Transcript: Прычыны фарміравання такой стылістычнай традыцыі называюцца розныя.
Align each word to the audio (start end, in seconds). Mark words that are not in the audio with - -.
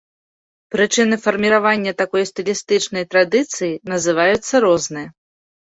Прычыны 0.75 1.15
фарміравання 1.25 1.91
такой 2.01 2.27
стылістычнай 2.31 3.03
традыцыі 3.13 3.79
называюцца 3.95 4.53
розныя. 4.69 5.07